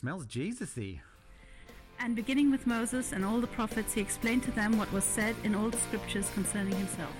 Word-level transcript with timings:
smells 0.00 0.24
Jesus-y. 0.24 0.98
And 1.98 2.16
beginning 2.16 2.50
with 2.50 2.66
Moses 2.66 3.12
and 3.12 3.22
all 3.22 3.38
the 3.38 3.46
prophets, 3.46 3.92
he 3.92 4.00
explained 4.00 4.42
to 4.44 4.50
them 4.52 4.78
what 4.78 4.90
was 4.94 5.04
said 5.04 5.36
in 5.44 5.54
all 5.54 5.68
the 5.68 5.76
scriptures 5.76 6.30
concerning 6.32 6.74
himself. 6.74 7.14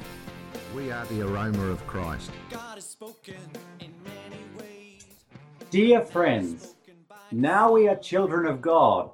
We 0.74 0.90
are 0.90 1.04
the 1.04 1.20
aroma 1.20 1.64
of 1.64 1.86
Christ. 1.86 2.30
God 2.48 2.76
has 2.76 2.88
spoken 2.88 3.36
in 3.80 3.92
many 4.02 4.42
ways. 4.58 5.04
Dear 5.68 6.00
friends, 6.06 6.74
now 7.30 7.70
we 7.70 7.86
are 7.86 7.96
children 7.96 8.46
of 8.46 8.62
God, 8.62 9.10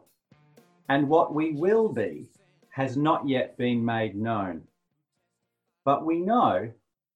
and 0.88 1.08
what 1.08 1.34
we 1.34 1.50
will 1.50 1.88
be 1.88 2.28
has 2.68 2.96
not 2.96 3.28
yet 3.28 3.58
been 3.58 3.84
made 3.84 4.14
known. 4.14 4.62
But 5.84 6.06
we 6.06 6.20
know 6.20 6.70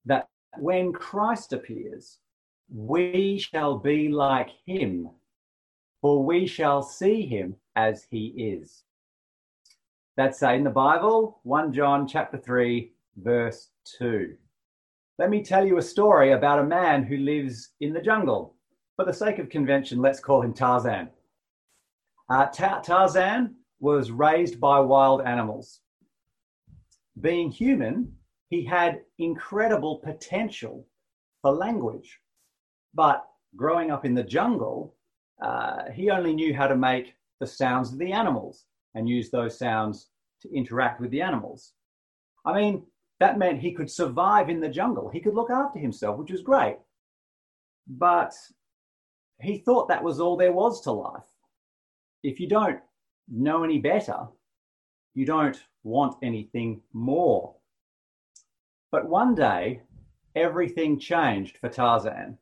that 0.06 0.26
when 0.58 0.92
Christ 0.92 1.52
appears, 1.52 2.18
we 2.68 3.38
shall 3.38 3.78
be 3.78 4.08
like 4.08 4.48
him, 4.66 5.10
for 6.00 6.24
we 6.24 6.46
shall 6.46 6.82
see 6.82 7.26
him 7.26 7.56
as 7.76 8.06
he 8.10 8.26
is. 8.26 8.84
That's 10.16 10.42
in 10.42 10.64
the 10.64 10.70
Bible, 10.70 11.40
1 11.44 11.72
John 11.72 12.06
chapter 12.06 12.36
3, 12.38 12.92
verse 13.16 13.68
2. 13.98 14.34
Let 15.18 15.30
me 15.30 15.42
tell 15.42 15.66
you 15.66 15.78
a 15.78 15.82
story 15.82 16.32
about 16.32 16.58
a 16.58 16.64
man 16.64 17.02
who 17.02 17.16
lives 17.18 17.70
in 17.80 17.92
the 17.92 18.00
jungle. 18.00 18.54
For 18.96 19.04
the 19.04 19.12
sake 19.12 19.38
of 19.38 19.48
convention, 19.48 20.00
let's 20.00 20.20
call 20.20 20.42
him 20.42 20.52
Tarzan. 20.52 21.08
Uh, 22.28 22.46
Ta- 22.46 22.80
Tarzan 22.80 23.56
was 23.80 24.10
raised 24.10 24.60
by 24.60 24.78
wild 24.80 25.22
animals. 25.22 25.80
Being 27.20 27.50
human, 27.50 28.14
he 28.48 28.64
had 28.64 29.00
incredible 29.18 29.98
potential 29.98 30.86
for 31.42 31.52
language. 31.52 32.20
But 32.94 33.26
growing 33.56 33.90
up 33.90 34.04
in 34.04 34.14
the 34.14 34.22
jungle, 34.22 34.94
uh, 35.42 35.90
he 35.92 36.10
only 36.10 36.34
knew 36.34 36.54
how 36.54 36.66
to 36.66 36.76
make 36.76 37.14
the 37.40 37.46
sounds 37.46 37.92
of 37.92 37.98
the 37.98 38.12
animals 38.12 38.64
and 38.94 39.08
use 39.08 39.30
those 39.30 39.58
sounds 39.58 40.08
to 40.42 40.54
interact 40.54 41.00
with 41.00 41.10
the 41.10 41.22
animals. 41.22 41.72
I 42.44 42.54
mean, 42.54 42.86
that 43.20 43.38
meant 43.38 43.60
he 43.60 43.72
could 43.72 43.90
survive 43.90 44.48
in 44.48 44.60
the 44.60 44.68
jungle. 44.68 45.08
He 45.08 45.20
could 45.20 45.34
look 45.34 45.50
after 45.50 45.78
himself, 45.78 46.18
which 46.18 46.32
was 46.32 46.42
great. 46.42 46.78
But 47.86 48.34
he 49.40 49.58
thought 49.58 49.88
that 49.88 50.04
was 50.04 50.20
all 50.20 50.36
there 50.36 50.52
was 50.52 50.80
to 50.82 50.92
life. 50.92 51.26
If 52.22 52.40
you 52.40 52.48
don't 52.48 52.80
know 53.28 53.62
any 53.64 53.78
better, 53.78 54.26
you 55.14 55.24
don't 55.26 55.58
want 55.82 56.16
anything 56.22 56.82
more. 56.92 57.54
But 58.90 59.08
one 59.08 59.34
day, 59.34 59.82
everything 60.34 60.98
changed 60.98 61.58
for 61.58 61.68
Tarzan. 61.68 62.38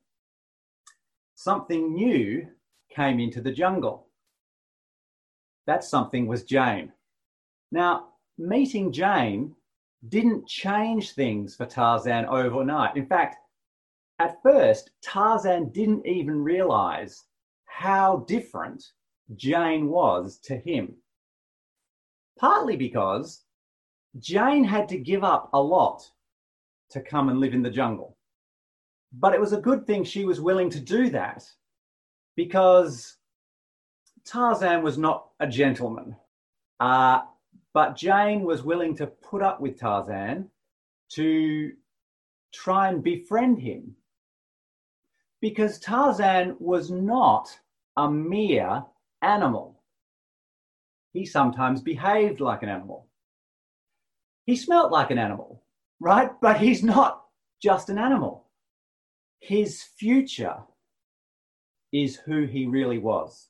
Something 1.35 1.95
new 1.95 2.49
came 2.91 3.21
into 3.21 3.41
the 3.41 3.53
jungle. 3.53 4.09
That 5.67 5.85
something 5.85 6.27
was 6.27 6.45
Jane. 6.45 6.93
Now, 7.71 8.09
meeting 8.39 8.93
Jane 8.93 9.55
didn't 10.09 10.47
change 10.47 11.13
things 11.13 11.55
for 11.57 11.67
Tarzan 11.67 12.27
overnight. 12.27 12.97
In 12.97 13.07
fact, 13.07 13.37
at 14.19 14.43
first, 14.43 14.91
Tarzan 15.03 15.71
didn't 15.71 16.07
even 16.07 16.43
realize 16.43 17.25
how 17.67 18.25
different 18.27 18.85
Jane 19.37 19.89
was 19.89 20.39
to 20.45 20.57
him. 20.57 20.97
Partly 22.39 22.77
because 22.77 23.45
Jane 24.19 24.65
had 24.65 24.89
to 24.89 24.99
give 24.99 25.23
up 25.23 25.51
a 25.53 25.61
lot 25.61 26.03
to 26.91 27.01
come 27.01 27.29
and 27.29 27.41
live 27.41 27.53
in 27.53 27.63
the 27.63 27.71
jungle. 27.71 28.17
But 29.13 29.35
it 29.35 29.41
was 29.41 29.53
a 29.53 29.61
good 29.61 29.87
thing 29.87 30.05
she 30.05 30.25
was 30.25 30.41
willing 30.41 30.71
to 30.71 30.81
do 30.81 31.11
that 31.11 31.45
because 32.39 33.17
Tarzan 34.25 34.85
was 34.85 34.97
not 34.97 35.31
a 35.41 35.47
gentleman. 35.49 36.15
Uh, 36.79 37.23
but 37.75 37.97
Jane 37.97 38.43
was 38.43 38.63
willing 38.63 38.95
to 38.99 39.09
put 39.09 39.43
up 39.43 39.61
with 39.61 39.81
Tarzan 39.81 40.49
to 41.15 41.73
try 42.55 42.91
and 42.91 43.03
befriend 43.03 43.61
him 43.61 43.97
because 45.41 45.81
Tarzan 45.81 46.55
was 46.61 46.93
not 46.93 47.49
a 47.97 48.09
mere 48.09 48.85
animal. 49.21 49.83
He 51.13 51.27
sometimes 51.27 51.83
behaved 51.83 52.39
like 52.39 52.63
an 52.63 52.69
animal. 52.69 53.09
He 54.47 54.55
smelt 54.55 54.93
like 54.93 55.11
an 55.11 55.19
animal, 55.19 55.65
right? 55.99 56.31
But 56.41 56.61
he's 56.61 56.85
not 56.85 57.25
just 57.61 57.91
an 57.91 57.99
animal. 57.99 58.47
His 59.41 59.83
future 59.83 60.59
is 61.93 62.17
who 62.17 62.45
he 62.45 62.67
really 62.67 62.99
was. 62.99 63.49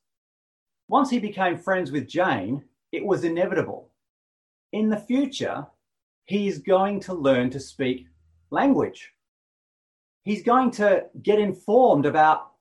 Once 0.89 1.11
he 1.11 1.19
became 1.19 1.59
friends 1.59 1.91
with 1.91 2.09
Jane, 2.09 2.65
it 2.93 3.05
was 3.05 3.25
inevitable. 3.25 3.91
In 4.73 4.89
the 4.89 4.97
future, 4.97 5.67
he's 6.25 6.59
going 6.59 7.01
to 7.01 7.15
learn 7.15 7.51
to 7.51 7.61
speak 7.61 8.07
language. 8.51 9.13
He's 10.23 10.43
going 10.43 10.71
to 10.73 11.07
get 11.23 11.39
informed 11.39 12.07
about 12.07 12.53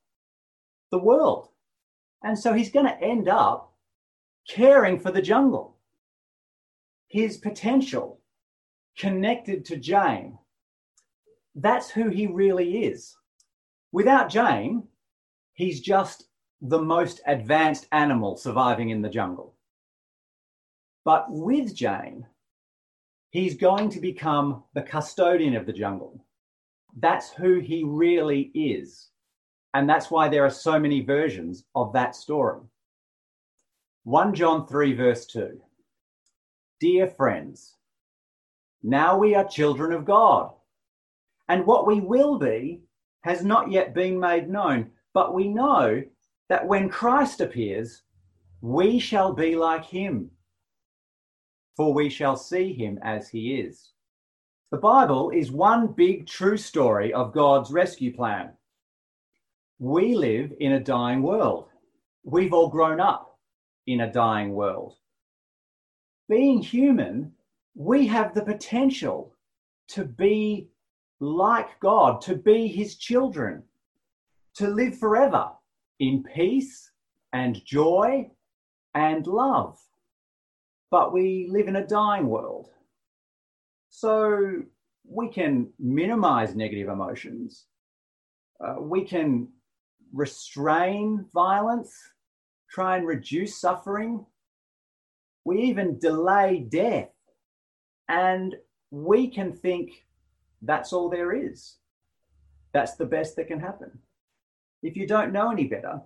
the 0.91 0.99
world. 0.99 1.49
And 2.23 2.37
so 2.37 2.53
he's 2.53 2.71
going 2.71 2.85
to 2.85 3.01
end 3.01 3.29
up 3.29 3.73
caring 4.49 4.99
for 4.99 5.11
the 5.11 5.21
jungle. 5.21 5.77
His 7.09 7.37
potential 7.37 8.19
connected 8.97 9.63
to 9.66 9.77
Jane. 9.77 10.37
That's 11.55 11.89
who 11.89 12.09
he 12.09 12.27
really 12.27 12.85
is. 12.85 13.16
Without 13.91 14.29
Jane, 14.29 14.83
he's 15.57 15.81
just 15.81 16.25
the 16.62 16.81
most 16.81 17.19
advanced 17.28 17.88
animal 17.91 18.38
surviving 18.38 18.91
in 18.91 19.01
the 19.01 19.09
jungle. 19.09 19.56
But 21.03 21.25
with 21.29 21.75
Jane, 21.75 22.25
he's 23.31 23.56
going 23.56 23.90
to 23.90 24.00
become 24.00 24.63
the 24.73 24.84
custodian 24.84 25.56
of 25.56 25.66
the 25.66 25.73
jungle. 25.73 26.23
That's 27.00 27.31
who 27.31 27.59
he 27.59 27.84
really 27.84 28.51
is. 28.53 29.09
And 29.73 29.90
that's 29.90 30.09
why 30.09 30.29
there 30.29 30.46
are 30.46 30.50
so 30.50 30.79
many 30.79 31.01
versions 31.01 31.66
of 31.75 31.91
that 31.94 32.16
story. 32.16 32.62
1 34.03 34.34
John 34.35 34.67
3, 34.67 34.94
verse 34.94 35.25
2. 35.25 35.59
Dear 36.79 37.07
friends, 37.07 37.75
now 38.84 39.17
we 39.17 39.34
are 39.34 39.47
children 39.47 39.91
of 39.91 40.06
God, 40.06 40.53
and 41.50 41.66
what 41.66 41.88
we 41.88 42.00
will 42.00 42.38
be 42.38 42.81
has 43.22 43.44
not 43.44 43.72
yet 43.72 43.94
been 43.94 44.19
made 44.19 44.50
known, 44.50 44.91
but 45.17 45.33
we 45.33 45.47
know 45.47 46.03
that 46.47 46.67
when 46.67 46.89
Christ 46.89 47.41
appears, 47.41 48.03
we 48.61 49.00
shall 49.00 49.33
be 49.33 49.55
like 49.55 49.83
him, 49.83 50.29
for 51.75 51.91
we 51.91 52.07
shall 52.07 52.35
see 52.35 52.72
him 52.72 53.00
as 53.01 53.28
he 53.28 53.55
is. 53.55 53.94
The 54.69 54.78
Bible 54.78 55.31
is 55.31 55.51
one 55.51 55.88
big 55.88 56.28
true 56.28 56.55
story 56.55 57.16
of 57.16 57.33
God's 57.33 57.72
rescue 57.72 58.16
plan. 58.16 58.51
We 59.79 60.13
live 60.13 60.53
in 60.59 60.73
a 60.73 60.79
dying 60.79 61.23
world. 61.23 61.69
We've 62.23 62.53
all 62.53 62.69
grown 62.69 62.99
up 62.99 63.39
in 63.88 64.01
a 64.01 64.13
dying 64.13 64.53
world. 64.53 64.97
Being 66.29 66.61
human, 66.61 67.31
we 67.73 68.05
have 68.05 68.35
the 68.35 68.44
potential 68.44 69.34
to 69.88 70.05
be 70.05 70.69
like 71.19 71.79
God, 71.79 72.22
to 72.22 72.35
be 72.35 72.67
his 72.67 72.97
children, 72.97 73.63
to 74.57 74.68
live 74.68 74.97
forever 74.97 75.50
in 76.00 76.23
peace 76.23 76.91
and 77.34 77.63
joy 77.63 78.29
and 78.95 79.28
love. 79.28 79.78
But 80.90 81.13
we 81.13 81.47
live 81.51 81.68
in 81.68 81.75
a 81.75 81.85
dying 81.85 82.28
world. 82.28 82.69
So 83.90 84.63
we 85.07 85.29
can 85.29 85.69
minimize 85.79 86.56
negative 86.56 86.90
emotions. 86.90 87.66
Uh, 88.59 88.75
we 88.79 89.03
can 89.03 89.50
restrain 90.12 91.25
violence, 91.34 91.93
try 92.70 92.97
and 92.97 93.05
reduce 93.05 93.59
suffering. 93.59 94.26
We 95.46 95.61
even 95.61 95.99
delay 95.99 96.66
death. 96.67 97.09
And 98.09 98.55
we 98.90 99.29
can 99.29 99.53
think 99.53 100.05
that's 100.61 100.93
all 100.93 101.09
there 101.09 101.34
is. 101.34 101.76
That's 102.73 102.96
the 102.96 103.05
best 103.05 103.35
that 103.35 103.47
can 103.47 103.59
happen. 103.59 103.99
If 104.87 104.95
you 104.95 105.05
don't 105.05 105.34
know 105.34 105.51
any 105.51 105.67
better, 105.67 105.99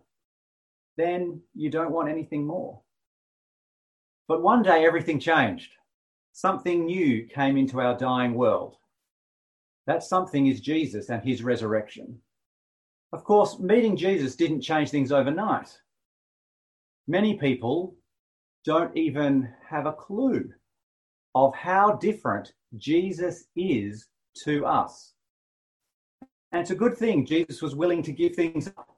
then 0.97 1.39
you 1.53 1.69
don't 1.69 1.91
want 1.91 2.09
anything 2.09 2.47
more. 2.47 2.81
But 4.27 4.41
one 4.41 4.63
day 4.63 4.87
everything 4.87 5.19
changed. 5.19 5.73
Something 6.33 6.85
new 6.85 7.27
came 7.27 7.57
into 7.57 7.79
our 7.79 7.95
dying 7.95 8.33
world. 8.33 8.77
That 9.85 10.01
something 10.01 10.47
is 10.47 10.61
Jesus 10.61 11.09
and 11.09 11.23
his 11.23 11.43
resurrection. 11.43 12.19
Of 13.13 13.23
course, 13.23 13.59
meeting 13.59 13.95
Jesus 13.95 14.35
didn't 14.35 14.61
change 14.61 14.89
things 14.89 15.11
overnight. 15.11 15.79
Many 17.07 17.37
people 17.37 17.95
don't 18.65 18.97
even 18.97 19.53
have 19.69 19.85
a 19.85 19.93
clue 19.93 20.49
of 21.35 21.53
how 21.53 21.97
different 21.97 22.53
Jesus 22.77 23.45
is 23.55 24.07
to 24.43 24.65
us. 24.65 25.13
And 26.51 26.61
it's 26.61 26.71
a 26.71 26.75
good 26.75 26.97
thing 26.97 27.25
Jesus 27.25 27.61
was 27.61 27.75
willing 27.75 28.03
to 28.03 28.11
give 28.11 28.35
things 28.35 28.67
up, 28.67 28.97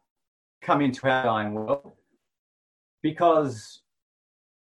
come 0.62 0.82
into 0.82 1.08
our 1.08 1.24
dying 1.24 1.54
world, 1.54 1.94
because 3.02 3.82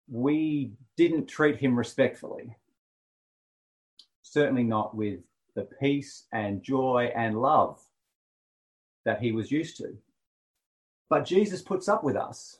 we 0.09 0.74
didn't 0.97 1.27
treat 1.27 1.57
him 1.57 1.77
respectfully. 1.77 2.56
Certainly 4.21 4.63
not 4.63 4.95
with 4.95 5.21
the 5.56 5.68
peace 5.80 6.25
and 6.33 6.62
joy 6.62 7.12
and 7.15 7.41
love 7.41 7.80
that 9.06 9.21
he 9.21 9.31
was 9.31 9.51
used 9.51 9.77
to. 9.77 9.97
But 11.09 11.25
Jesus 11.25 11.62
puts 11.62 11.88
up 11.88 12.03
with 12.03 12.15
us 12.15 12.57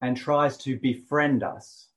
and 0.00 0.16
tries 0.16 0.56
to 0.58 0.78
befriend 0.78 1.42
us 1.42 1.88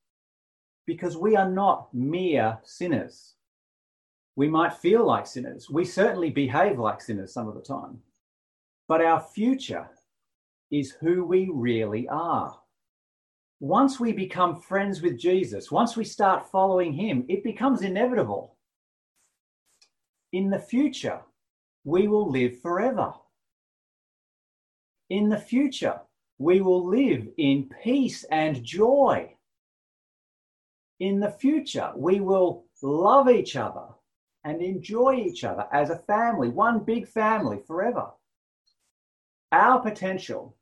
because 0.85 1.17
we 1.17 1.35
are 1.35 1.49
not 1.49 1.93
mere 1.93 2.57
sinners. 2.63 3.33
We 4.35 4.49
might 4.49 4.73
feel 4.73 5.05
like 5.05 5.27
sinners. 5.27 5.69
We 5.69 5.85
certainly 5.85 6.29
behave 6.29 6.77
like 6.77 7.01
sinners 7.01 7.33
some 7.33 7.47
of 7.47 7.55
the 7.55 7.61
time. 7.61 7.99
But 8.87 9.01
our 9.01 9.21
future 9.21 9.89
is 10.71 10.91
who 10.91 11.23
we 11.23 11.49
really 11.51 12.07
are. 12.09 12.59
Once 13.61 13.99
we 13.99 14.11
become 14.11 14.59
friends 14.59 15.01
with 15.01 15.17
Jesus, 15.17 15.71
once 15.71 15.95
we 15.95 16.03
start 16.03 16.51
following 16.51 16.93
him, 16.93 17.25
it 17.29 17.43
becomes 17.43 17.81
inevitable. 17.81 18.57
In 20.33 20.49
the 20.49 20.59
future, 20.59 21.21
we 21.85 22.07
will 22.09 22.29
live 22.29 22.59
forever. 22.59 23.13
In 25.09 25.29
the 25.29 25.37
future, 25.39 26.01
we 26.37 26.59
will 26.59 26.85
live 26.85 27.29
in 27.37 27.69
peace 27.81 28.25
and 28.25 28.61
joy. 28.63 29.33
In 30.99 31.21
the 31.21 31.31
future, 31.31 31.93
we 31.95 32.19
will 32.19 32.65
love 32.81 33.29
each 33.29 33.55
other 33.55 33.94
and 34.45 34.61
enjoy 34.61 35.15
each 35.15 35.43
other 35.43 35.65
as 35.73 35.89
a 35.89 35.97
family, 35.97 36.47
one 36.49 36.79
big 36.79 37.07
family 37.07 37.59
forever. 37.65 38.07
Our 39.51 39.81
potential 39.81 40.55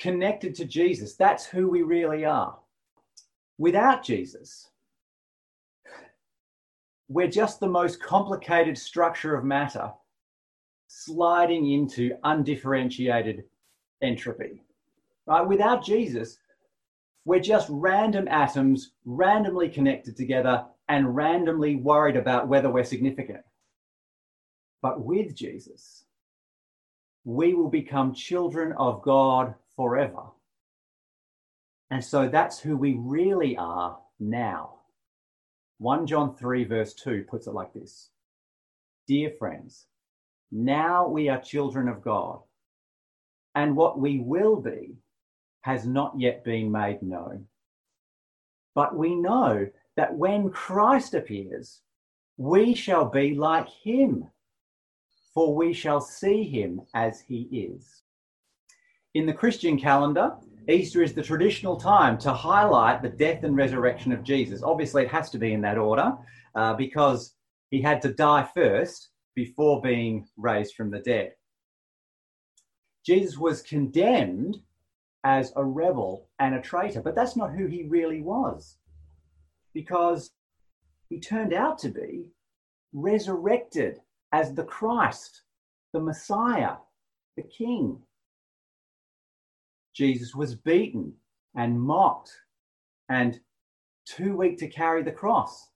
connected 0.00 0.54
to 0.56 0.64
Jesus, 0.64 1.14
that's 1.14 1.46
who 1.46 1.68
we 1.70 1.82
really 1.82 2.24
are. 2.24 2.58
Without 3.56 4.02
Jesus, 4.02 4.68
we're 7.08 7.28
just 7.28 7.60
the 7.60 7.68
most 7.68 8.02
complicated 8.02 8.76
structure 8.76 9.34
of 9.36 9.44
matter 9.44 9.92
sliding 10.88 11.70
into 11.70 12.16
undifferentiated 12.24 13.44
entropy. 14.02 14.62
Right? 15.26 15.46
Without 15.46 15.84
Jesus, 15.84 16.38
we're 17.24 17.40
just 17.40 17.68
random 17.70 18.26
atoms 18.28 18.92
randomly 19.04 19.68
connected 19.68 20.16
together 20.16 20.64
and 20.88 21.14
randomly 21.14 21.76
worried 21.76 22.16
about 22.16 22.48
whether 22.48 22.70
we're 22.70 22.84
significant. 22.84 23.42
But 24.80 25.04
with 25.04 25.34
Jesus, 25.34 26.04
we 27.24 27.54
will 27.54 27.68
become 27.68 28.14
children 28.14 28.72
of 28.78 29.02
God 29.02 29.54
forever. 29.76 30.22
And 31.90 32.04
so 32.04 32.28
that's 32.28 32.58
who 32.58 32.76
we 32.76 32.94
really 32.98 33.56
are 33.56 33.98
now. 34.20 34.74
1 35.78 36.06
John 36.06 36.34
3, 36.34 36.64
verse 36.64 36.94
2 36.94 37.24
puts 37.28 37.46
it 37.46 37.54
like 37.54 37.72
this 37.72 38.10
Dear 39.06 39.32
friends, 39.38 39.86
now 40.50 41.06
we 41.08 41.28
are 41.28 41.40
children 41.40 41.88
of 41.88 42.02
God, 42.02 42.40
and 43.54 43.76
what 43.76 43.98
we 43.98 44.18
will 44.18 44.56
be 44.56 44.96
has 45.62 45.86
not 45.86 46.14
yet 46.18 46.44
been 46.44 46.70
made 46.70 47.02
known. 47.02 47.46
But 48.74 48.96
we 48.96 49.14
know 49.14 49.66
that 49.98 50.14
when 50.14 50.48
Christ 50.48 51.14
appears, 51.14 51.80
we 52.36 52.72
shall 52.72 53.04
be 53.04 53.34
like 53.34 53.68
him, 53.68 54.28
for 55.34 55.56
we 55.56 55.72
shall 55.72 56.00
see 56.00 56.44
him 56.44 56.82
as 56.94 57.20
he 57.20 57.48
is. 57.50 58.04
In 59.14 59.26
the 59.26 59.32
Christian 59.32 59.76
calendar, 59.76 60.36
Easter 60.68 61.02
is 61.02 61.14
the 61.14 61.22
traditional 61.22 61.80
time 61.80 62.16
to 62.18 62.32
highlight 62.32 63.02
the 63.02 63.08
death 63.08 63.42
and 63.42 63.56
resurrection 63.56 64.12
of 64.12 64.22
Jesus. 64.22 64.62
Obviously, 64.62 65.02
it 65.02 65.10
has 65.10 65.30
to 65.30 65.38
be 65.38 65.52
in 65.52 65.62
that 65.62 65.78
order 65.78 66.16
uh, 66.54 66.74
because 66.74 67.34
he 67.72 67.82
had 67.82 68.00
to 68.02 68.14
die 68.14 68.48
first 68.54 69.08
before 69.34 69.82
being 69.82 70.28
raised 70.36 70.76
from 70.76 70.92
the 70.92 71.00
dead. 71.00 71.32
Jesus 73.04 73.36
was 73.36 73.62
condemned 73.62 74.58
as 75.24 75.52
a 75.56 75.64
rebel 75.64 76.28
and 76.38 76.54
a 76.54 76.62
traitor, 76.62 77.02
but 77.02 77.16
that's 77.16 77.34
not 77.34 77.50
who 77.50 77.66
he 77.66 77.82
really 77.88 78.22
was 78.22 78.78
because 79.74 80.30
he 81.08 81.20
turned 81.20 81.52
out 81.52 81.78
to 81.78 81.88
be 81.88 82.30
resurrected 82.92 83.98
as 84.32 84.54
the 84.54 84.64
Christ, 84.64 85.42
the 85.92 86.00
Messiah, 86.00 86.76
the 87.36 87.42
King. 87.42 87.98
Jesus 89.94 90.34
was 90.34 90.54
beaten 90.54 91.12
and 91.54 91.80
mocked 91.80 92.32
and 93.08 93.40
too 94.06 94.36
weak 94.36 94.58
to 94.58 94.68
carry 94.68 95.02
the 95.02 95.12
cross. 95.12 95.68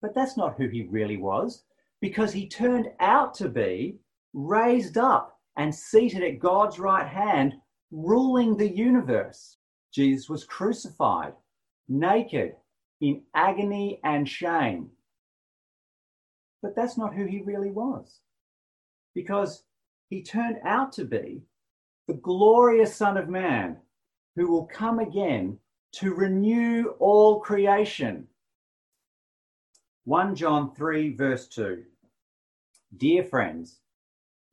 But 0.00 0.14
that's 0.14 0.36
not 0.36 0.56
who 0.56 0.68
he 0.68 0.82
really 0.84 1.16
was 1.16 1.64
because 2.00 2.32
he 2.32 2.48
turned 2.48 2.88
out 3.00 3.34
to 3.34 3.48
be 3.48 3.98
raised 4.32 4.98
up 4.98 5.40
and 5.56 5.74
seated 5.74 6.22
at 6.22 6.38
God's 6.38 6.78
right 6.78 7.06
hand, 7.06 7.54
ruling 7.90 8.56
the 8.56 8.68
universe. 8.68 9.56
Jesus 9.92 10.28
was 10.28 10.44
crucified, 10.44 11.32
naked, 11.88 12.52
in 13.00 13.22
agony 13.34 14.00
and 14.04 14.28
shame. 14.28 14.90
But 16.62 16.74
that's 16.74 16.96
not 16.96 17.14
who 17.14 17.26
he 17.26 17.40
really 17.42 17.70
was, 17.70 18.20
because 19.14 19.64
he 20.08 20.22
turned 20.22 20.58
out 20.64 20.92
to 20.92 21.04
be 21.04 21.42
the 22.08 22.14
glorious 22.14 22.94
Son 22.94 23.16
of 23.16 23.28
Man 23.28 23.76
who 24.36 24.50
will 24.50 24.66
come 24.66 24.98
again 24.98 25.58
to 25.92 26.14
renew 26.14 26.94
all 26.98 27.40
creation 27.40 28.26
1 30.06 30.36
John 30.36 30.72
3, 30.72 31.16
verse 31.16 31.48
2. 31.48 31.82
Dear 32.96 33.24
friends, 33.24 33.80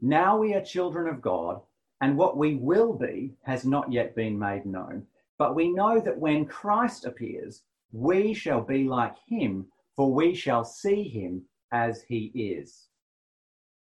now 0.01 0.36
we 0.36 0.56
are 0.56 0.66
children 0.66 1.07
of 1.07 1.22
God, 1.22 1.62
and 2.01 2.18
what 2.18 2.38
we 2.38 2.56
will 2.56 2.94
be 2.94 3.36
has 3.44 3.63
not 3.63 3.92
yet 3.92 4.16
been 4.16 4.38
made 4.39 4.66
known. 4.66 5.06
But 5.38 5.54
we 5.54 5.69
know 5.69 6.00
that 6.00 6.18
when 6.18 6.48
Christ 6.48 7.06
appears, 7.06 7.62
we 7.94 8.34
shall 8.34 8.62
be 8.62 8.84
like 8.84 9.16
him, 9.25 9.68
for 9.95 10.13
we 10.13 10.36
shall 10.36 10.66
see 10.66 11.07
him 11.07 11.44
as 11.72 12.04
he 12.04 12.25
is. 12.36 12.88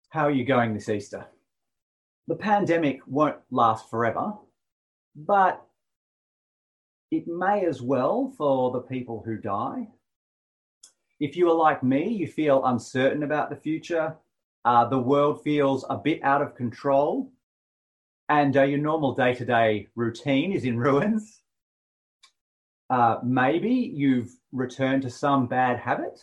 How 0.09 0.23
are 0.23 0.31
you 0.31 0.45
going 0.45 0.73
this 0.73 0.89
Easter? 0.89 1.27
The 2.27 2.35
pandemic 2.35 3.01
won't 3.05 3.37
last 3.51 3.89
forever, 3.91 4.33
but 5.15 5.63
it 7.11 7.27
may 7.27 7.65
as 7.65 7.81
well 7.81 8.33
for 8.35 8.71
the 8.71 8.81
people 8.81 9.21
who 9.23 9.37
die 9.37 9.89
if 11.19 11.35
you 11.35 11.49
are 11.49 11.55
like 11.55 11.83
me, 11.83 12.07
you 12.07 12.27
feel 12.27 12.65
uncertain 12.65 13.23
about 13.23 13.49
the 13.49 13.55
future, 13.55 14.15
uh, 14.65 14.85
the 14.87 14.97
world 14.97 15.43
feels 15.43 15.85
a 15.89 15.97
bit 15.97 16.23
out 16.23 16.41
of 16.41 16.55
control, 16.55 17.31
and 18.29 18.55
uh, 18.55 18.63
your 18.63 18.79
normal 18.79 19.13
day 19.13 19.33
to 19.33 19.45
day 19.45 19.87
routine 19.95 20.53
is 20.53 20.63
in 20.63 20.77
ruins. 20.87 21.41
Uh, 22.89 23.17
maybe 23.23 23.69
you've 23.71 24.31
returned 24.51 25.03
to 25.03 25.09
some 25.09 25.47
bad 25.47 25.79
habit. 25.79 26.19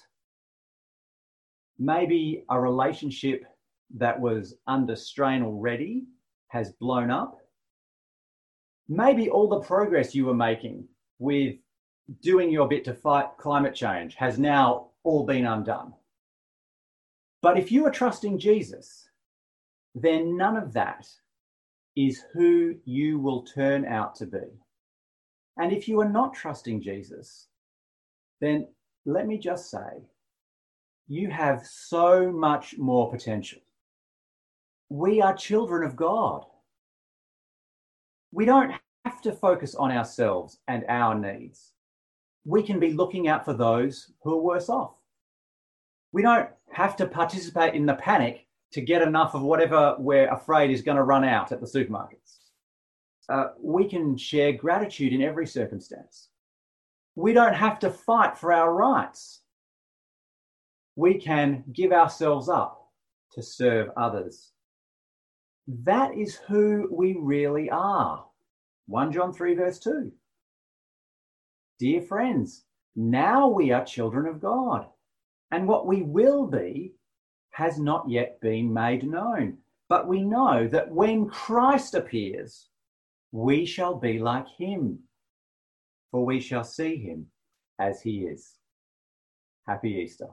Maybe 1.79 2.45
a 2.51 2.61
relationship 2.61 3.45
that 3.95 4.19
was 4.19 4.55
under 4.67 4.97
strain 4.97 5.43
already 5.43 6.05
has 6.49 6.73
blown 6.73 7.11
up. 7.11 7.39
Maybe 8.89 9.31
all 9.31 9.49
the 9.49 9.61
progress 9.61 10.15
you 10.15 10.27
were 10.27 10.35
making 10.35 10.89
with 11.19 11.57
doing 12.23 12.51
your 12.51 12.69
bit 12.69 12.85
to 12.85 12.95
fight 12.95 13.27
climate 13.39 13.75
change 13.75 14.15
has 14.15 14.39
now 14.39 14.89
all 15.03 15.25
been 15.25 15.47
undone. 15.47 15.93
But 17.43 17.59
if 17.59 17.71
you 17.71 17.85
are 17.87 17.91
trusting 17.91 18.39
Jesus, 18.39 19.09
then 19.95 20.37
none 20.37 20.57
of 20.57 20.73
that 20.73 21.09
is 21.97 22.25
who 22.33 22.75
you 22.85 23.19
will 23.19 23.43
turn 23.43 23.85
out 23.87 24.15
to 24.17 24.27
be. 24.27 24.43
And 25.57 25.73
if 25.73 25.89
you 25.89 26.01
are 26.01 26.09
not 26.09 26.35
trusting 26.35 26.83
Jesus, 26.83 27.49
then 28.41 28.69
let 29.05 29.27
me 29.27 29.39
just 29.39 29.71
say, 29.71 30.05
you 31.09 31.31
have 31.31 31.65
so 31.65 32.31
much 32.31 32.77
more 32.79 33.11
potential. 33.11 33.61
We 34.89 35.23
are 35.23 35.35
children 35.35 35.87
of 35.87 35.97
God. 35.97 36.45
We 38.33 38.45
don't 38.45 38.73
have 39.05 39.23
to 39.23 39.33
focus 39.33 39.75
on 39.75 39.91
ourselves 39.91 40.59
and 40.69 40.85
our 40.89 41.15
needs 41.15 41.73
we 42.47 42.63
can 42.63 42.79
be 42.79 42.93
looking 42.93 43.27
out 43.27 43.45
for 43.45 43.53
those 43.53 44.13
who 44.23 44.33
are 44.33 44.41
worse 44.41 44.69
off. 44.69 44.95
We 46.13 46.23
don't 46.23 46.49
have 46.71 46.97
to 46.97 47.07
participate 47.07 47.75
in 47.75 47.85
the 47.85 47.95
panic 47.95 48.47
to 48.73 48.81
get 48.81 49.03
enough 49.03 49.35
of 49.35 49.43
whatever 49.43 49.97
we're 49.99 50.33
afraid 50.33 50.71
is 50.71 50.81
going 50.81 50.97
to 50.97 51.03
run 51.03 51.25
out 51.25 51.51
at 51.51 51.61
the 51.61 51.67
supermarkets. 51.67 52.39
Uh, 53.29 53.49
we 53.61 53.89
can 53.89 54.17
share 54.17 54.53
gratitude 54.53 55.13
in 55.13 55.23
every 55.23 55.47
circumstance. 55.47 56.29
We 57.17 57.33
don't 57.33 57.55
have 57.55 57.79
to 57.81 57.91
fight 57.91 58.39
for 58.39 58.53
our 58.53 58.73
rights. 58.73 59.41
We 60.95 61.15
can 61.15 61.65
give 61.73 61.93
ourselves 61.93 62.49
up 62.49 62.91
to 63.33 63.43
serve 63.43 63.91
others. 63.97 64.53
That 65.67 66.17
is 66.17 66.37
who 66.47 66.89
we 66.93 67.17
really 67.19 67.69
are. 67.71 68.25
1 68.87 69.13
John 69.13 69.33
3, 69.33 69.55
verse 69.55 69.79
2. 69.81 70.13
Dear 71.79 72.03
friends, 72.03 72.65
now 72.95 73.49
we 73.49 73.73
are 73.73 73.85
children 73.85 74.27
of 74.27 74.41
God, 74.41 74.87
and 75.51 75.67
what 75.67 75.87
we 75.87 76.03
will 76.03 76.47
be 76.47 76.95
has 77.51 77.79
not 77.79 78.09
yet 78.09 78.41
been 78.41 78.73
made 78.73 79.05
known. 79.05 79.59
But 79.89 80.09
we 80.09 80.23
know 80.23 80.67
that 80.69 80.91
when 80.91 81.29
Christ 81.29 81.95
appears, 81.95 82.69
we 83.37 83.67
shall 83.67 83.95
be 83.95 84.19
like 84.19 84.49
him, 84.59 84.99
for 86.11 86.25
we 86.25 86.41
shall 86.41 86.65
see 86.65 86.97
him 86.97 87.27
as 87.79 88.01
he 88.01 88.21
is. 88.21 88.55
Happy 89.69 89.91
Easter. 89.91 90.29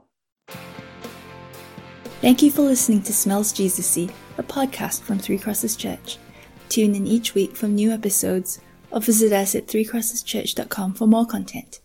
Thank 2.21 2.41
you 2.41 2.49
for 2.49 2.61
listening 2.61 3.01
to 3.01 3.11
Smells 3.11 3.51
Jesusy, 3.51 4.09
a 4.37 4.43
podcast 4.43 5.01
from 5.01 5.19
Three 5.19 5.37
Crosses 5.37 5.75
Church. 5.75 6.17
Tune 6.69 6.95
in 6.95 7.05
each 7.05 7.35
week 7.35 7.57
for 7.57 7.67
new 7.67 7.91
episodes 7.91 8.61
or 8.89 9.01
visit 9.01 9.33
us 9.33 9.53
at 9.53 9.67
threecrosseschurch.com 9.67 10.93
for 10.93 11.05
more 11.05 11.25
content. 11.25 11.81